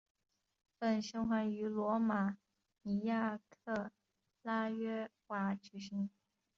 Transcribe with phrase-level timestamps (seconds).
[0.79, 2.39] 本循环于罗马
[2.81, 3.91] 尼亚克
[4.41, 6.09] 拉约瓦举行。